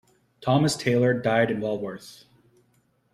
Thomas 0.41 0.75
Taylor 0.75 1.13
died 1.13 1.51
in 1.51 1.61
Walworth. 1.61 2.23